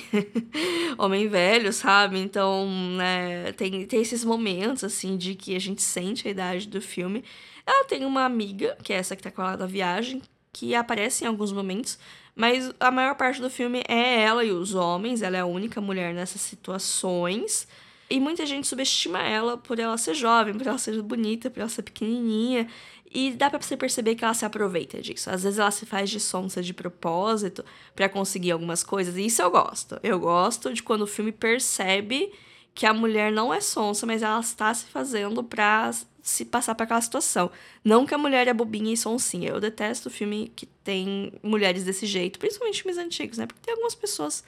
homem 0.97 1.27
velho, 1.27 1.71
sabe? 1.73 2.19
Então, 2.19 2.67
né, 2.97 3.51
tem, 3.53 3.85
tem 3.85 4.01
esses 4.01 4.23
momentos, 4.23 4.83
assim, 4.83 5.17
de 5.17 5.35
que 5.35 5.55
a 5.55 5.59
gente 5.59 5.81
sente 5.81 6.27
a 6.27 6.31
idade 6.31 6.67
do 6.67 6.81
filme. 6.81 7.23
Ela 7.65 7.85
tem 7.85 8.05
uma 8.05 8.25
amiga, 8.25 8.77
que 8.83 8.93
é 8.93 8.97
essa 8.97 9.15
que 9.15 9.23
tá 9.23 9.31
com 9.31 9.41
ela 9.41 9.55
da 9.55 9.65
viagem, 9.65 10.21
que 10.51 10.75
aparece 10.75 11.23
em 11.23 11.27
alguns 11.27 11.51
momentos, 11.51 11.97
mas 12.35 12.71
a 12.79 12.91
maior 12.91 13.15
parte 13.15 13.41
do 13.41 13.49
filme 13.49 13.83
é 13.87 14.21
ela 14.21 14.43
e 14.43 14.51
os 14.51 14.73
homens, 14.75 15.21
ela 15.21 15.37
é 15.37 15.39
a 15.41 15.45
única 15.45 15.79
mulher 15.79 16.13
nessas 16.13 16.41
situações. 16.41 17.67
E 18.13 18.19
muita 18.19 18.45
gente 18.45 18.67
subestima 18.67 19.23
ela 19.23 19.57
por 19.57 19.79
ela 19.79 19.97
ser 19.97 20.13
jovem, 20.13 20.53
por 20.53 20.67
ela 20.67 20.77
ser 20.77 21.01
bonita, 21.01 21.49
por 21.49 21.61
ela 21.61 21.67
ser 21.67 21.81
pequenininha. 21.81 22.67
E 23.11 23.31
dá 23.31 23.49
pra 23.49 23.59
você 23.59 23.75
perceber 23.75 24.13
que 24.13 24.23
ela 24.23 24.35
se 24.35 24.45
aproveita 24.45 25.01
disso. 25.01 25.31
Às 25.31 25.41
vezes 25.41 25.57
ela 25.57 25.71
se 25.71 25.83
faz 25.87 26.11
de 26.11 26.19
sonsa 26.19 26.61
de 26.61 26.75
propósito 26.75 27.65
para 27.95 28.07
conseguir 28.07 28.51
algumas 28.51 28.83
coisas. 28.83 29.17
E 29.17 29.25
isso 29.25 29.41
eu 29.41 29.49
gosto. 29.49 29.99
Eu 30.03 30.19
gosto 30.19 30.71
de 30.71 30.83
quando 30.83 31.01
o 31.01 31.07
filme 31.07 31.31
percebe 31.31 32.31
que 32.75 32.85
a 32.85 32.93
mulher 32.93 33.31
não 33.31 33.51
é 33.51 33.59
sonsa, 33.59 34.05
mas 34.05 34.21
ela 34.21 34.39
está 34.41 34.71
se 34.75 34.85
fazendo 34.85 35.43
pra 35.43 35.89
se 36.21 36.45
passar 36.45 36.75
para 36.75 36.83
aquela 36.83 37.01
situação. 37.01 37.49
Não 37.83 38.05
que 38.05 38.13
a 38.13 38.17
mulher 38.19 38.47
é 38.47 38.53
bobinha 38.53 38.93
e 38.93 38.97
sonsinha. 38.97 39.49
Eu 39.49 39.59
detesto 39.59 40.11
filme 40.11 40.51
que 40.55 40.67
tem 40.67 41.33
mulheres 41.41 41.83
desse 41.83 42.05
jeito, 42.05 42.37
principalmente 42.37 42.83
filmes 42.83 42.99
antigos, 42.99 43.39
né? 43.39 43.47
Porque 43.47 43.61
tem 43.63 43.73
algumas 43.73 43.95
pessoas 43.95 44.43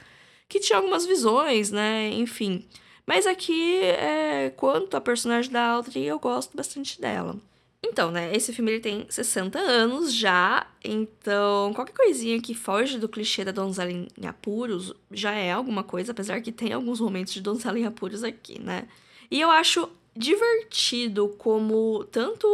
que 0.48 0.60
tinham 0.60 0.81
algumas 0.81 1.03
visões, 1.03 1.72
né? 1.72 2.10
Enfim. 2.10 2.63
Mas 3.05 3.27
aqui, 3.27 3.81
é, 3.81 4.51
quanto 4.55 4.97
a 4.97 5.01
personagem 5.01 5.51
da 5.51 5.65
Audrey, 5.67 6.03
eu 6.05 6.19
gosto 6.19 6.55
bastante 6.57 7.00
dela. 7.00 7.35
Então, 7.83 8.09
né, 8.09 8.35
esse 8.35 8.51
filme 8.51 8.71
ele 8.71 8.79
tem 8.79 9.05
60 9.07 9.59
anos 9.59 10.12
já, 10.13 10.65
então 10.83 11.71
qualquer 11.74 11.93
coisinha 11.93 12.41
que 12.41 12.55
foge 12.55 12.97
do 12.97 13.07
clichê 13.07 13.45
da 13.45 13.51
donzela 13.51 13.91
em 13.91 14.27
apuros 14.27 14.91
já 15.12 15.31
é 15.33 15.51
alguma 15.51 15.83
coisa, 15.83 16.12
apesar 16.12 16.41
que 16.41 16.51
tem 16.51 16.74
alguns 16.74 17.00
momentos 17.00 17.33
de 17.33 17.41
donzela 17.41 17.77
em 17.77 17.85
apuros 17.85 18.24
aqui, 18.24 18.59
né? 18.59 18.88
E 19.29 19.39
eu 19.39 19.51
acho 19.51 19.88
divertido 20.15 21.29
como 21.38 22.03
tanto 22.05 22.47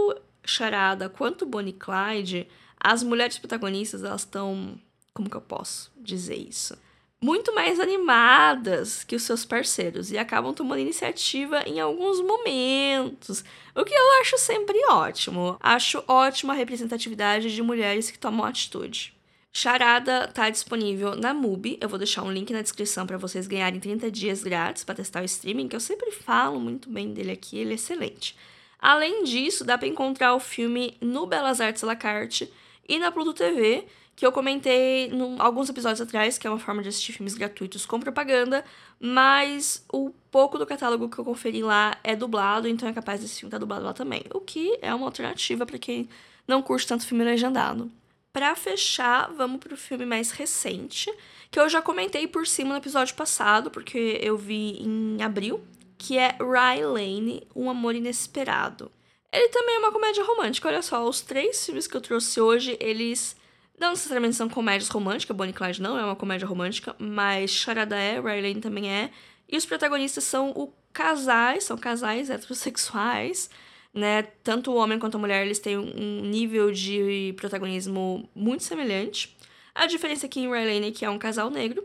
Charada 0.43 1.07
quanto 1.07 1.45
Bonnie 1.45 1.73
Clyde, 1.73 2.47
as 2.79 3.03
mulheres 3.03 3.37
protagonistas, 3.37 4.03
elas 4.03 4.21
estão, 4.21 4.77
como 5.13 5.29
que 5.29 5.37
eu 5.37 5.41
posso 5.41 5.91
dizer 5.95 6.35
isso? 6.35 6.75
Muito 7.23 7.53
mais 7.53 7.79
animadas 7.79 9.03
que 9.03 9.15
os 9.15 9.21
seus 9.21 9.45
parceiros 9.45 10.11
e 10.11 10.17
acabam 10.17 10.53
tomando 10.53 10.81
iniciativa 10.81 11.61
em 11.67 11.79
alguns 11.79 12.19
momentos, 12.19 13.43
o 13.75 13.85
que 13.85 13.93
eu 13.93 14.21
acho 14.21 14.39
sempre 14.39 14.77
ótimo. 14.89 15.55
Acho 15.59 16.03
ótima 16.07 16.53
a 16.53 16.55
representatividade 16.55 17.53
de 17.53 17.61
mulheres 17.61 18.09
que 18.09 18.17
tomam 18.17 18.43
atitude. 18.43 19.13
Charada 19.53 20.29
tá 20.29 20.49
disponível 20.49 21.15
na 21.15 21.33
MUBI. 21.33 21.77
Eu 21.79 21.89
vou 21.89 21.99
deixar 21.99 22.23
um 22.23 22.31
link 22.31 22.51
na 22.53 22.61
descrição 22.61 23.05
para 23.05 23.17
vocês 23.17 23.47
ganharem 23.47 23.79
30 23.79 24.09
dias 24.09 24.43
grátis 24.43 24.83
para 24.83 24.95
testar 24.95 25.21
o 25.21 25.25
streaming, 25.25 25.67
que 25.67 25.75
eu 25.75 25.79
sempre 25.79 26.09
falo 26.11 26.59
muito 26.59 26.89
bem 26.89 27.13
dele 27.13 27.31
aqui, 27.31 27.57
ele 27.57 27.71
é 27.71 27.75
excelente. 27.75 28.35
Além 28.79 29.25
disso, 29.25 29.63
dá 29.63 29.77
para 29.77 29.87
encontrar 29.87 30.33
o 30.33 30.39
filme 30.39 30.97
no 30.99 31.27
Belas 31.27 31.61
Artes 31.61 31.83
La 31.83 31.95
Carte 31.95 32.51
e 32.91 32.99
na 32.99 33.09
Pluto 33.09 33.33
TV, 33.33 33.87
que 34.17 34.25
eu 34.25 34.33
comentei 34.33 35.09
alguns 35.39 35.69
episódios 35.69 36.01
atrás, 36.01 36.37
que 36.37 36.45
é 36.45 36.49
uma 36.49 36.59
forma 36.59 36.83
de 36.83 36.89
assistir 36.89 37.13
filmes 37.13 37.35
gratuitos 37.35 37.85
com 37.85 38.01
propaganda, 38.01 38.65
mas 38.99 39.85
o 39.89 40.09
pouco 40.29 40.57
do 40.57 40.65
catálogo 40.65 41.07
que 41.07 41.17
eu 41.17 41.23
conferi 41.23 41.63
lá 41.63 41.97
é 42.03 42.17
dublado, 42.17 42.67
então 42.67 42.89
é 42.89 42.91
capaz 42.91 43.21
desse 43.21 43.39
filme 43.39 43.47
estar 43.47 43.55
tá 43.55 43.61
dublado 43.61 43.85
lá 43.85 43.93
também. 43.93 44.25
O 44.33 44.41
que 44.41 44.77
é 44.81 44.93
uma 44.93 45.05
alternativa 45.05 45.65
para 45.65 45.79
quem 45.79 46.09
não 46.45 46.61
curte 46.61 46.85
tanto 46.85 47.07
filme 47.07 47.23
legendado. 47.23 47.89
Para 48.33 48.53
fechar, 48.57 49.31
vamos 49.31 49.61
pro 49.61 49.77
filme 49.77 50.05
mais 50.05 50.31
recente, 50.31 51.09
que 51.49 51.57
eu 51.57 51.69
já 51.69 51.81
comentei 51.81 52.27
por 52.27 52.45
cima 52.45 52.71
no 52.71 52.77
episódio 52.77 53.15
passado, 53.15 53.71
porque 53.71 54.19
eu 54.21 54.37
vi 54.37 54.81
em 54.81 55.23
abril, 55.23 55.63
que 55.97 56.17
é 56.17 56.35
Rye 56.39 56.85
Lane, 56.85 57.47
Um 57.55 57.69
Amor 57.69 57.95
Inesperado. 57.95 58.91
Ele 59.31 59.47
também 59.49 59.75
é 59.75 59.79
uma 59.79 59.91
comédia 59.91 60.23
romântica, 60.23 60.67
olha 60.67 60.81
só, 60.81 61.07
os 61.07 61.21
três 61.21 61.65
filmes 61.65 61.87
que 61.87 61.95
eu 61.95 62.01
trouxe 62.01 62.41
hoje, 62.41 62.77
eles 62.79 63.35
não 63.79 63.91
necessariamente 63.91 64.35
são 64.35 64.49
comédias 64.49 64.89
românticas, 64.89 65.35
Bonnie 65.35 65.53
Clyde 65.53 65.81
não 65.81 65.97
é 65.97 66.03
uma 66.03 66.15
comédia 66.15 66.47
romântica, 66.47 66.95
mas 66.99 67.51
Charada 67.51 67.95
é, 67.95 68.19
Riley 68.19 68.55
também 68.55 68.91
é. 68.91 69.09
E 69.47 69.57
os 69.57 69.65
protagonistas 69.65 70.23
são 70.25 70.51
o 70.51 70.73
casais, 70.93 71.63
são 71.63 71.77
casais 71.77 72.29
heterossexuais, 72.29 73.49
né? 73.93 74.23
Tanto 74.43 74.71
o 74.71 74.75
homem 74.75 74.99
quanto 74.99 75.15
a 75.15 75.19
mulher, 75.19 75.45
eles 75.45 75.59
têm 75.59 75.77
um 75.77 76.21
nível 76.21 76.71
de 76.71 77.33
protagonismo 77.37 78.29
muito 78.35 78.63
semelhante. 78.63 79.35
A 79.73 79.85
diferença 79.87 80.25
aqui 80.25 80.41
em 80.41 80.51
Riley 80.51 80.89
é 80.89 80.91
que 80.91 81.05
é 81.05 81.09
um 81.09 81.17
casal 81.17 81.49
negro, 81.49 81.83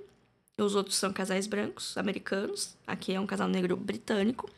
os 0.58 0.74
outros 0.74 0.96
são 0.96 1.12
casais 1.12 1.46
brancos, 1.46 1.96
americanos. 1.98 2.76
Aqui 2.86 3.12
é 3.12 3.20
um 3.20 3.26
casal 3.26 3.46
negro 3.48 3.76
britânico. 3.76 4.48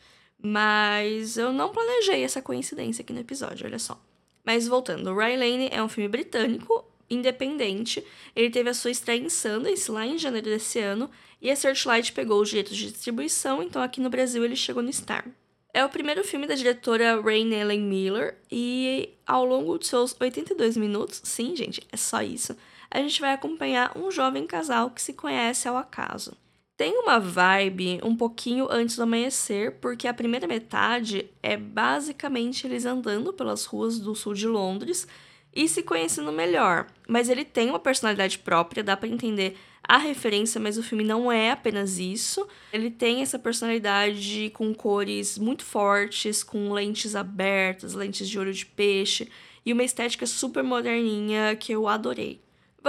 Mas 0.43 1.37
eu 1.37 1.53
não 1.53 1.71
planejei 1.71 2.23
essa 2.23 2.41
coincidência 2.41 3.03
aqui 3.03 3.13
no 3.13 3.21
episódio, 3.21 3.67
olha 3.67 3.79
só. 3.79 4.01
Mas 4.45 4.69
voltando, 4.69 5.15
Riley 5.15 5.69
é 5.71 5.83
um 5.83 5.89
filme 5.89 6.09
britânico, 6.09 6.85
independente. 7.11 8.05
Ele 8.35 8.51
teve 8.51 8.71
a 8.71 8.75
sua 8.75 8.91
estreia 8.91 9.21
em 9.21 9.29
Sundance 9.29 9.91
lá 9.91 10.07
em 10.07 10.19
janeiro 10.19 10.49
desse 10.49 10.79
ano 10.79 11.11
e 11.41 11.51
a 11.51 11.57
Searchlight 11.57 12.13
pegou 12.13 12.41
os 12.41 12.49
direitos 12.49 12.77
de 12.77 12.91
distribuição, 12.91 13.63
então 13.63 13.83
aqui 13.83 14.01
no 14.01 14.11
Brasil 14.11 14.45
ele 14.45 14.57
chegou 14.57 14.83
no 14.83 14.93
Star. 14.93 15.27
É 15.73 15.85
o 15.85 15.89
primeiro 15.89 16.25
filme 16.25 16.47
da 16.47 16.55
diretora 16.55 17.21
Rain 17.21 17.53
Ellen 17.53 17.83
Miller 17.83 18.37
e 18.51 19.11
ao 19.27 19.45
longo 19.45 19.79
de 19.79 19.87
seus 19.87 20.17
82 20.19 20.77
minutos, 20.77 21.21
sim, 21.23 21.55
gente, 21.55 21.87
é 21.93 21.97
só 21.97 22.23
isso, 22.23 22.57
a 22.91 22.99
gente 22.99 23.21
vai 23.21 23.33
acompanhar 23.33 23.97
um 23.97 24.11
jovem 24.11 24.47
casal 24.47 24.91
que 24.91 25.03
se 25.03 25.13
conhece 25.13 25.69
ao 25.69 25.77
acaso. 25.77 26.37
Tem 26.79 26.97
uma 26.97 27.19
vibe 27.19 27.99
um 28.05 28.15
pouquinho 28.15 28.69
antes 28.71 28.95
do 28.95 29.03
amanhecer, 29.03 29.73
porque 29.81 30.07
a 30.07 30.15
primeira 30.15 30.47
metade 30.47 31.29
é 31.43 31.57
basicamente 31.57 32.69
eles 32.69 32.87
andando 32.87 33.33
pelas 33.33 33.65
ruas 33.65 33.99
do 33.99 34.15
sul 34.15 34.33
de 34.33 34.47
Londres, 34.47 35.05
e 35.53 35.67
se 35.67 35.83
conhecendo 35.83 36.31
melhor. 36.31 36.87
Mas 37.09 37.29
ele 37.29 37.45
tem 37.45 37.69
uma 37.69 37.81
personalidade 37.81 38.39
própria, 38.39 38.85
dá 38.85 38.97
para 38.97 39.09
entender 39.09 39.57
a 39.83 39.97
referência, 39.97 40.61
mas 40.61 40.79
o 40.79 40.83
filme 40.85 41.03
não 41.03 41.33
é 41.33 41.51
apenas 41.51 41.99
isso. 41.99 42.47
Ele 42.73 42.93
tem 42.93 43.23
essa 43.23 43.41
personalidade 43.41 44.49
com 44.55 44.73
cores 44.73 45.37
muito 45.37 45.65
fortes, 45.65 46.45
com 46.45 46.73
lentes 46.73 47.17
abertas, 47.17 47.93
lentes 47.93 48.29
de 48.29 48.39
olho 48.39 48.53
de 48.53 48.65
peixe 48.65 49.29
e 49.67 49.73
uma 49.73 49.83
estética 49.83 50.27
super 50.27 50.63
moderninha 50.63 51.57
que 51.57 51.73
eu 51.73 51.89
adorei. 51.89 52.41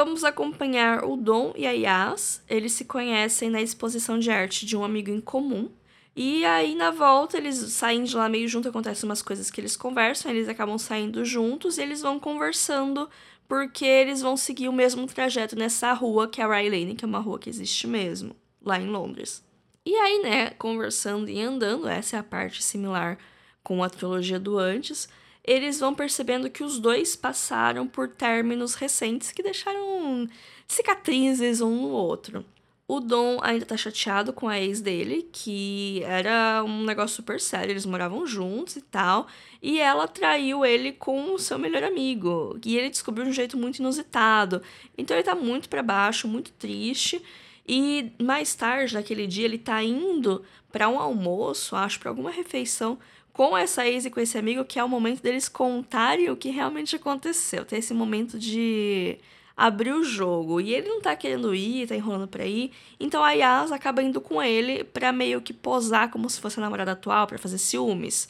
Vamos 0.01 0.23
acompanhar 0.23 1.03
o 1.03 1.17
Dom 1.17 1.51
e 1.57 1.67
a 1.67 1.71
Yas. 1.71 2.41
Eles 2.47 2.71
se 2.71 2.85
conhecem 2.85 3.49
na 3.49 3.61
exposição 3.61 4.17
de 4.17 4.31
arte 4.31 4.65
de 4.65 4.77
um 4.77 4.85
amigo 4.85 5.11
em 5.11 5.19
comum. 5.19 5.69
E 6.15 6.45
aí, 6.45 6.73
na 6.73 6.89
volta, 6.89 7.35
eles 7.35 7.57
saem 7.73 8.05
de 8.05 8.15
lá 8.15 8.29
meio 8.29 8.47
junto, 8.47 8.69
acontecem 8.69 9.09
umas 9.09 9.21
coisas 9.21 9.51
que 9.51 9.59
eles 9.59 9.75
conversam, 9.75 10.31
eles 10.31 10.47
acabam 10.47 10.77
saindo 10.77 11.25
juntos 11.25 11.77
e 11.77 11.81
eles 11.81 12.01
vão 12.01 12.17
conversando 12.17 13.09
porque 13.45 13.83
eles 13.83 14.21
vão 14.21 14.37
seguir 14.37 14.69
o 14.69 14.73
mesmo 14.73 15.05
trajeto 15.05 15.57
nessa 15.57 15.91
rua 15.91 16.29
que 16.29 16.39
é 16.39 16.45
a 16.45 16.47
Rye 16.47 16.69
Lane, 16.69 16.95
que 16.95 17.03
é 17.03 17.07
uma 17.07 17.19
rua 17.19 17.37
que 17.37 17.49
existe 17.49 17.85
mesmo, 17.85 18.33
lá 18.63 18.79
em 18.79 18.87
Londres. 18.87 19.43
E 19.85 19.93
aí, 19.93 20.21
né, 20.21 20.51
conversando 20.51 21.29
e 21.29 21.41
andando, 21.41 21.89
essa 21.89 22.15
é 22.15 22.19
a 22.19 22.23
parte 22.23 22.63
similar 22.63 23.17
com 23.61 23.83
a 23.83 23.89
trilogia 23.89 24.39
do 24.39 24.57
antes, 24.57 25.09
eles 25.49 25.79
vão 25.79 25.95
percebendo 25.95 26.47
que 26.47 26.63
os 26.63 26.77
dois 26.77 27.15
passaram 27.15 27.87
por 27.87 28.07
términos 28.07 28.75
recentes 28.75 29.31
que 29.31 29.41
deixaram 29.41 30.29
cicatrizes 30.67 31.59
um 31.59 31.81
no 31.81 31.89
outro. 31.89 32.45
O 32.87 32.99
Dom 32.99 33.39
ainda 33.41 33.65
tá 33.65 33.75
chateado 33.75 34.31
com 34.31 34.47
a 34.47 34.59
ex 34.59 34.79
dele, 34.79 35.27
que 35.31 36.03
era 36.03 36.63
um 36.63 36.83
negócio 36.83 37.15
super 37.15 37.41
sério, 37.41 37.71
eles 37.71 37.85
moravam 37.85 38.27
juntos 38.27 38.75
e 38.75 38.81
tal. 38.81 39.25
E 39.59 39.79
ela 39.79 40.07
traiu 40.07 40.63
ele 40.63 40.91
com 40.91 41.33
o 41.33 41.39
seu 41.39 41.57
melhor 41.57 41.83
amigo. 41.83 42.59
E 42.63 42.77
ele 42.77 42.89
descobriu 42.91 43.25
de 43.25 43.31
um 43.31 43.33
jeito 43.33 43.57
muito 43.57 43.79
inusitado. 43.79 44.61
Então 44.95 45.17
ele 45.17 45.23
tá 45.23 45.33
muito 45.33 45.67
para 45.67 45.81
baixo, 45.81 46.27
muito 46.27 46.51
triste. 46.51 47.23
E 47.67 48.11
mais 48.21 48.53
tarde, 48.53 48.93
naquele 48.93 49.25
dia, 49.25 49.45
ele 49.45 49.57
tá 49.57 49.83
indo 49.83 50.43
para 50.71 50.87
um 50.89 50.99
almoço, 50.99 51.75
acho, 51.75 51.99
para 51.99 52.09
alguma 52.09 52.29
refeição 52.29 52.99
com 53.39 53.57
essa 53.57 53.87
ex 53.87 54.03
e 54.03 54.09
com 54.09 54.19
esse 54.19 54.37
amigo, 54.37 54.65
que 54.65 54.77
é 54.77 54.83
o 54.83 54.89
momento 54.89 55.23
deles 55.23 55.47
contarem 55.47 56.29
o 56.29 56.35
que 56.35 56.49
realmente 56.49 56.97
aconteceu. 56.97 57.63
Tem 57.63 57.79
esse 57.79 57.93
momento 57.93 58.37
de 58.37 59.17
abrir 59.55 59.93
o 59.93 60.03
jogo. 60.03 60.59
E 60.59 60.75
ele 60.75 60.89
não 60.89 60.99
tá 60.99 61.15
querendo 61.15 61.55
ir, 61.55 61.87
tá 61.87 61.95
enrolando 61.95 62.27
pra 62.27 62.45
ir. 62.45 62.73
Então 62.99 63.23
a 63.23 63.31
Yas 63.31 63.71
acaba 63.71 64.03
indo 64.03 64.19
com 64.19 64.43
ele 64.43 64.83
pra 64.83 65.13
meio 65.13 65.41
que 65.41 65.53
posar 65.53 66.11
como 66.11 66.29
se 66.29 66.41
fosse 66.41 66.59
a 66.59 66.61
namorada 66.61 66.91
atual, 66.91 67.27
para 67.27 67.37
fazer 67.37 67.59
ciúmes. 67.59 68.27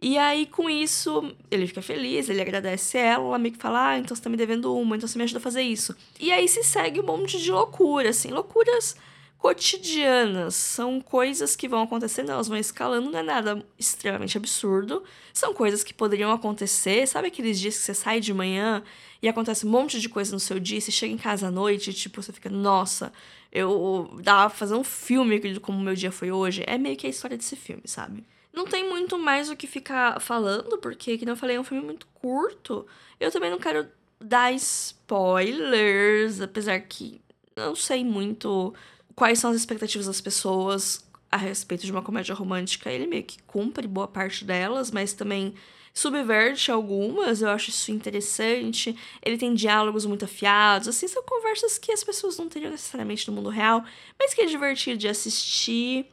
E 0.00 0.16
aí, 0.16 0.46
com 0.46 0.70
isso, 0.70 1.34
ele 1.50 1.66
fica 1.66 1.82
feliz, 1.82 2.28
ele 2.28 2.40
agradece 2.40 2.98
ela, 2.98 3.24
ela 3.24 3.38
meio 3.40 3.56
que 3.56 3.60
fala, 3.60 3.88
ah, 3.88 3.98
então 3.98 4.14
você 4.14 4.22
tá 4.22 4.30
me 4.30 4.36
devendo 4.36 4.76
uma, 4.76 4.94
então 4.94 5.08
você 5.08 5.18
me 5.18 5.24
ajuda 5.24 5.38
a 5.38 5.42
fazer 5.42 5.62
isso. 5.62 5.92
E 6.20 6.30
aí 6.30 6.46
se 6.46 6.62
segue 6.62 7.00
um 7.00 7.06
monte 7.06 7.36
de 7.36 7.50
loucura, 7.50 8.10
assim, 8.10 8.30
loucuras 8.30 8.94
cotidianas. 9.42 10.54
São 10.54 11.00
coisas 11.00 11.56
que 11.56 11.68
vão 11.68 11.82
acontecendo, 11.82 12.30
elas 12.30 12.46
vão 12.46 12.56
escalando, 12.56 13.10
não 13.10 13.18
é 13.18 13.22
nada 13.24 13.66
extremamente 13.76 14.38
absurdo. 14.38 15.02
São 15.34 15.52
coisas 15.52 15.82
que 15.82 15.92
poderiam 15.92 16.30
acontecer. 16.30 17.08
Sabe 17.08 17.26
aqueles 17.26 17.58
dias 17.58 17.76
que 17.76 17.82
você 17.82 17.92
sai 17.92 18.20
de 18.20 18.32
manhã 18.32 18.84
e 19.20 19.26
acontece 19.26 19.66
um 19.66 19.70
monte 19.70 20.00
de 20.00 20.08
coisa 20.08 20.32
no 20.32 20.38
seu 20.38 20.60
dia, 20.60 20.80
você 20.80 20.92
chega 20.92 21.12
em 21.12 21.18
casa 21.18 21.48
à 21.48 21.50
noite 21.50 21.90
e, 21.90 21.92
tipo, 21.92 22.22
você 22.22 22.32
fica, 22.32 22.48
nossa, 22.48 23.12
eu 23.50 24.16
dava 24.22 24.48
pra 24.48 24.58
fazer 24.58 24.74
um 24.74 24.84
filme 24.84 25.58
como 25.58 25.80
meu 25.80 25.94
dia 25.96 26.12
foi 26.12 26.30
hoje. 26.30 26.62
É 26.64 26.78
meio 26.78 26.96
que 26.96 27.08
a 27.08 27.10
história 27.10 27.36
desse 27.36 27.56
filme, 27.56 27.82
sabe? 27.86 28.24
Não 28.52 28.64
tem 28.64 28.88
muito 28.88 29.18
mais 29.18 29.50
o 29.50 29.56
que 29.56 29.66
ficar 29.66 30.20
falando, 30.20 30.78
porque, 30.78 31.18
como 31.18 31.30
eu 31.30 31.36
falei, 31.36 31.56
é 31.56 31.60
um 31.60 31.64
filme 31.64 31.84
muito 31.84 32.06
curto. 32.14 32.86
Eu 33.18 33.32
também 33.32 33.50
não 33.50 33.58
quero 33.58 33.88
dar 34.20 34.52
spoilers, 34.52 36.40
apesar 36.40 36.78
que 36.80 37.20
não 37.56 37.74
sei 37.74 38.04
muito 38.04 38.72
quais 39.14 39.38
são 39.38 39.50
as 39.50 39.56
expectativas 39.56 40.06
das 40.06 40.20
pessoas 40.20 41.04
a 41.30 41.36
respeito 41.36 41.86
de 41.86 41.92
uma 41.92 42.02
comédia 42.02 42.34
romântica. 42.34 42.90
Ele 42.90 43.06
meio 43.06 43.24
que 43.24 43.42
cumpre 43.44 43.86
boa 43.86 44.06
parte 44.06 44.44
delas, 44.44 44.90
mas 44.90 45.12
também 45.14 45.54
subverte 45.94 46.70
algumas, 46.70 47.42
eu 47.42 47.48
acho 47.48 47.70
isso 47.70 47.90
interessante. 47.90 48.96
Ele 49.22 49.36
tem 49.36 49.54
diálogos 49.54 50.06
muito 50.06 50.24
afiados, 50.24 50.88
assim, 50.88 51.06
são 51.06 51.22
conversas 51.22 51.78
que 51.78 51.92
as 51.92 52.02
pessoas 52.02 52.38
não 52.38 52.48
teriam 52.48 52.70
necessariamente 52.70 53.28
no 53.28 53.34
mundo 53.34 53.50
real, 53.50 53.84
mas 54.18 54.32
que 54.32 54.42
é 54.42 54.46
divertido 54.46 54.98
de 54.98 55.08
assistir. 55.08 56.06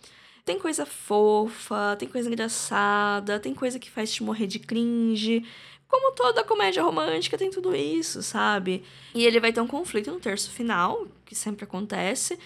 Tem 0.45 0.57
coisa 0.57 0.85
fofa, 0.85 1.95
tem 1.97 2.07
coisa 2.07 2.27
engraçada, 2.27 3.39
tem 3.39 3.53
coisa 3.53 3.77
que 3.77 3.89
faz 3.89 4.11
te 4.11 4.23
morrer 4.23 4.47
de 4.47 4.59
cringe. 4.59 5.45
Como 5.87 6.13
toda 6.13 6.43
comédia 6.43 6.83
romântica, 6.83 7.37
tem 7.37 7.49
tudo 7.49 7.75
isso, 7.75 8.21
sabe? 8.21 8.83
E 9.13 9.25
ele 9.25 9.39
vai 9.39 9.51
ter 9.51 9.61
um 9.61 9.67
conflito 9.67 10.11
no 10.11 10.19
terço 10.19 10.51
final, 10.51 11.07
que 11.25 11.35
sempre 11.35 11.63
acontece. 11.63 12.37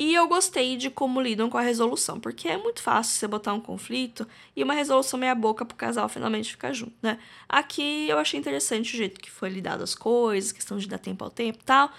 E 0.00 0.14
eu 0.14 0.28
gostei 0.28 0.76
de 0.76 0.90
como 0.90 1.20
lidam 1.20 1.50
com 1.50 1.58
a 1.58 1.60
resolução, 1.60 2.20
porque 2.20 2.46
é 2.46 2.56
muito 2.56 2.80
fácil 2.80 3.18
você 3.18 3.26
botar 3.26 3.52
um 3.52 3.60
conflito 3.60 4.24
e 4.54 4.62
uma 4.62 4.72
resolução 4.72 5.18
meia 5.18 5.34
boca 5.34 5.64
pro 5.64 5.76
casal 5.76 6.08
finalmente 6.08 6.52
ficar 6.52 6.72
junto, 6.72 6.92
né? 7.02 7.18
Aqui 7.48 8.08
eu 8.08 8.16
achei 8.16 8.38
interessante 8.38 8.94
o 8.94 8.96
jeito 8.96 9.20
que 9.20 9.28
foi 9.28 9.48
lidado 9.48 9.82
as 9.82 9.96
coisas, 9.96 10.52
questão 10.52 10.78
de 10.78 10.86
dar 10.86 10.98
tempo 10.98 11.24
ao 11.24 11.30
tempo 11.30 11.58
e 11.60 11.64
tal. 11.64 11.90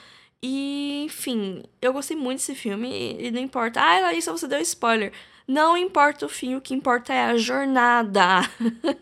E, 0.42 1.04
enfim, 1.04 1.62
eu 1.82 1.92
gostei 1.92 2.16
muito 2.16 2.38
desse 2.38 2.56
filme 2.56 3.18
e 3.20 3.32
não 3.32 3.42
importa. 3.42 3.82
Ah, 3.82 4.00
Larissa, 4.00 4.32
você 4.32 4.48
deu 4.48 4.62
spoiler. 4.62 5.12
Não 5.46 5.76
importa 5.76 6.26
o 6.26 6.30
fim, 6.30 6.56
o 6.56 6.62
que 6.62 6.74
importa 6.74 7.14
é 7.14 7.26
a 7.26 7.36
jornada. 7.38 8.50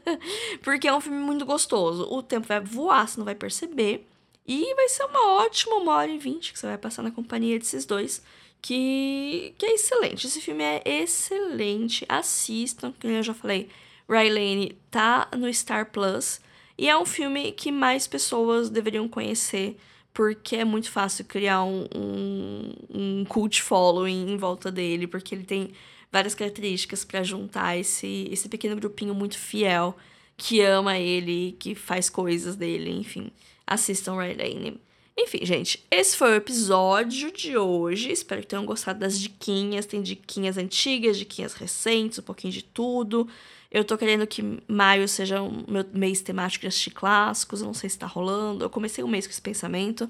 porque 0.64 0.88
é 0.88 0.94
um 0.96 1.02
filme 1.02 1.20
muito 1.20 1.46
gostoso. 1.46 2.08
O 2.10 2.24
tempo 2.24 2.48
vai 2.48 2.62
voar, 2.62 3.08
você 3.08 3.20
não 3.20 3.26
vai 3.26 3.36
perceber. 3.36 4.08
E 4.48 4.74
vai 4.74 4.90
ser 4.90 5.04
uma 5.04 5.34
ótima 5.34 5.76
uma 5.76 5.94
hora 5.98 6.10
e 6.10 6.18
vinte 6.18 6.52
que 6.52 6.58
você 6.58 6.66
vai 6.66 6.80
passar 6.80 7.04
na 7.04 7.12
companhia 7.12 7.60
desses 7.60 7.86
dois 7.86 8.24
que, 8.62 9.54
que 9.58 9.66
é 9.66 9.74
excelente. 9.74 10.28
Esse 10.28 10.42
filme 10.42 10.64
é 10.64 10.82
excelente. 10.86 12.06
Assistam, 12.10 12.94
como 13.00 13.14
eu 13.14 13.24
já 13.24 13.34
falei, 13.34 13.70
Rylane 14.10 14.78
tá 14.90 15.28
no 15.38 15.52
Star 15.54 15.92
Plus. 15.92 16.40
E 16.78 16.88
é 16.90 16.98
um 16.98 17.06
filme 17.06 17.52
que 17.52 17.72
mais 17.72 18.08
pessoas 18.08 18.70
deveriam 18.70 19.08
conhecer, 19.08 19.78
porque 20.14 20.58
é 20.58 20.66
muito 20.66 20.92
fácil 20.92 21.26
criar 21.26 21.64
um, 21.64 21.88
um, 21.96 22.74
um 22.94 23.26
cult 23.26 23.62
following 23.62 24.32
em 24.32 24.38
volta 24.38 24.72
dele, 24.72 25.08
porque 25.08 25.34
ele 25.34 25.44
tem 25.44 25.72
várias 26.12 26.36
características 26.36 27.04
para 27.04 27.24
juntar 27.24 27.78
esse, 27.78 28.28
esse 28.32 28.48
pequeno 28.48 28.76
grupinho 28.76 29.14
muito 29.16 29.38
fiel 29.38 29.98
que 30.38 30.62
ama 30.62 30.98
ele, 30.98 31.56
que 31.60 31.74
faz 31.74 32.10
coisas 32.10 32.56
dele, 32.56 32.92
enfim. 32.92 33.32
Assistam 33.66 34.16
Rylane. 34.16 34.80
Enfim, 35.20 35.40
gente, 35.42 35.84
esse 35.90 36.16
foi 36.16 36.34
o 36.34 36.36
episódio 36.36 37.32
de 37.32 37.58
hoje. 37.58 38.12
Espero 38.12 38.42
que 38.42 38.48
tenham 38.48 38.66
gostado 38.66 39.00
das 39.00 39.20
diquinhas. 39.20 39.88
Tem 39.88 40.00
diquinhas 40.00 40.60
antigas, 40.60 41.18
diquinhas 41.18 41.54
recentes, 41.54 42.20
um 42.20 42.22
pouquinho 42.22 42.54
de 42.54 42.64
tudo. 42.64 43.28
Eu 43.72 43.84
tô 43.84 43.98
querendo 43.98 44.28
que 44.28 44.62
maio 44.68 45.08
seja 45.08 45.42
o 45.42 45.48
um 45.48 45.66
meu 45.68 45.84
mês 45.92 46.22
temático 46.22 46.62
de 46.62 46.68
assistir 46.68 46.92
clássicos. 46.92 47.64
Não 47.64 47.74
sei 47.74 47.90
se 47.90 47.98
tá 47.98 48.06
rolando. 48.06 48.64
Eu 48.64 48.70
comecei 48.70 49.04
o 49.04 49.08
mês 49.08 49.26
com 49.26 49.32
esse 49.32 49.42
pensamento. 49.42 50.08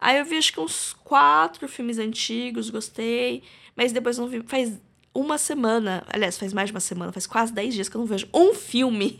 Aí 0.00 0.18
eu 0.18 0.24
vi 0.24 0.36
acho 0.36 0.52
que 0.52 0.58
uns 0.58 0.92
quatro 1.04 1.68
filmes 1.68 1.96
antigos, 1.98 2.68
gostei. 2.68 3.44
Mas 3.76 3.92
depois 3.92 4.18
não 4.18 4.26
vi. 4.26 4.42
Faz 4.42 4.76
uma 5.14 5.38
semana. 5.38 6.04
Aliás, 6.08 6.36
faz 6.36 6.52
mais 6.52 6.68
de 6.68 6.74
uma 6.74 6.80
semana, 6.80 7.12
faz 7.12 7.28
quase 7.28 7.52
dez 7.52 7.74
dias 7.74 7.88
que 7.88 7.96
eu 7.96 8.00
não 8.00 8.08
vejo 8.08 8.28
um 8.34 8.52
filme. 8.54 9.16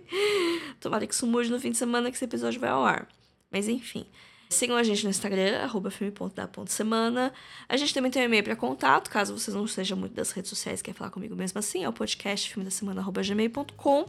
Tomara 0.80 1.06
que 1.06 1.12
isso 1.12 1.26
mude 1.26 1.50
no 1.50 1.60
fim 1.60 1.72
de 1.72 1.76
semana 1.76 2.10
que 2.10 2.16
esse 2.16 2.24
episódio 2.24 2.58
vai 2.58 2.70
ao 2.70 2.82
ar. 2.82 3.06
Mas 3.50 3.68
enfim. 3.68 4.06
Sigam 4.50 4.76
a 4.76 4.82
gente 4.82 5.04
no 5.04 5.10
Instagram, 5.10 5.68
filme.da.semana. 5.92 7.32
A 7.68 7.76
gente 7.76 7.94
também 7.94 8.10
tem 8.10 8.20
um 8.22 8.24
e-mail 8.24 8.42
para 8.42 8.56
contato, 8.56 9.08
caso 9.08 9.38
vocês 9.38 9.54
não 9.54 9.64
sejam 9.64 9.96
muito 9.96 10.12
das 10.12 10.32
redes 10.32 10.48
sociais 10.48 10.80
e 10.80 10.82
querem 10.82 10.98
falar 10.98 11.10
comigo 11.10 11.36
mesmo 11.36 11.60
assim, 11.60 11.84
é 11.84 11.88
o 11.88 11.92
podcast 11.92 12.50
filme 12.50 12.64
da 12.64 12.70
semana, 12.70 13.00
arroba 13.00 13.22
gmail.com. 13.22 14.06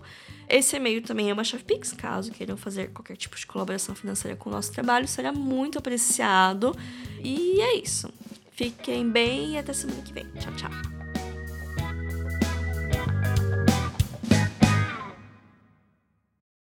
Esse 0.49 0.77
e-mail 0.77 1.03
também 1.03 1.29
é 1.29 1.33
uma 1.33 1.43
chave 1.43 1.63
Pix, 1.63 1.93
caso 1.93 2.31
queiram 2.31 2.57
fazer 2.57 2.89
qualquer 2.89 3.17
tipo 3.17 3.37
de 3.37 3.45
colaboração 3.45 3.93
financeira 3.93 4.35
com 4.35 4.49
o 4.49 4.51
nosso 4.51 4.71
trabalho, 4.71 5.07
será 5.07 5.31
muito 5.31 5.77
apreciado. 5.77 6.75
E 7.23 7.61
é 7.61 7.75
isso. 7.75 8.11
Fiquem 8.51 9.07
bem 9.07 9.53
e 9.53 9.57
até 9.59 9.73
semana 9.73 10.01
que 10.01 10.11
vem. 10.11 10.25
Tchau, 10.39 10.53
tchau. 10.55 11.00